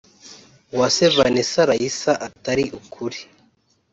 Uwase 0.73 1.03
Vanessa 1.15 1.61
Raissa 1.69 2.13
atari 2.27 2.65
ukuri 2.79 3.19